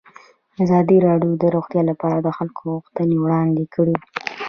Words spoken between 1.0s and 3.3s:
راډیو د روغتیا لپاره د خلکو غوښتنې